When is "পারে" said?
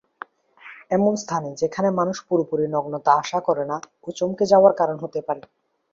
5.27-5.41